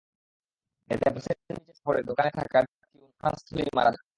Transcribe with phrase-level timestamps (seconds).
[0.89, 4.05] এতে বাসের নিচে চাপা পড়ে দোকানে থাকা টিটন ঘটনাস্থলেই মারা যান।